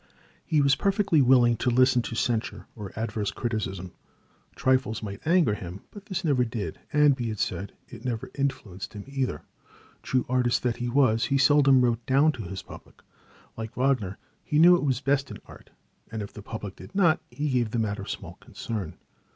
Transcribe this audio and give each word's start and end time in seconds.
He 0.43 0.61
was 0.63 0.73
perfectly 0.73 1.21
willing 1.21 1.55
to 1.57 1.69
listen 1.69 2.01
to 2.01 2.15
censure 2.15 2.65
or 2.75 2.91
adverse 2.95 3.29
criticism. 3.29 3.91
Trifles 4.55 5.03
might 5.03 5.21
anger 5.27 5.53
him, 5.53 5.81
but 5.91 6.07
this 6.07 6.23
never 6.23 6.43
did, 6.43 6.79
and, 6.91 7.15
be 7.15 7.29
it 7.29 7.37
said, 7.37 7.73
it 7.87 8.03
never 8.03 8.31
influenced 8.33 8.93
him 8.93 9.03
either. 9.05 9.43
True 10.01 10.25
artist 10.27 10.63
that 10.63 10.77
he 10.77 10.89
was, 10.89 11.25
he 11.25 11.37
seldom 11.37 11.81
wrote 11.85 12.03
down 12.07 12.31
to 12.31 12.41
his 12.41 12.63
public. 12.63 13.03
Like 13.55 13.77
Wagner, 13.77 14.17
he 14.43 14.57
knew 14.57 14.71
what 14.71 14.85
was 14.85 15.01
best 15.01 15.29
in 15.29 15.37
art, 15.45 15.69
and 16.11 16.23
if 16.23 16.33
the 16.33 16.41
public 16.41 16.75
did 16.75 16.95
not, 16.95 17.21
he 17.29 17.51
gave 17.51 17.69
the 17.69 17.77
matter 17.77 18.07
small 18.07 18.39
concern. 18.41 18.97